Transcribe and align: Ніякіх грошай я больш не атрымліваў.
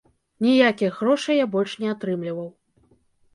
Ніякіх 0.45 0.97
грошай 1.01 1.35
я 1.43 1.47
больш 1.57 1.75
не 1.85 1.93
атрымліваў. 1.95 2.49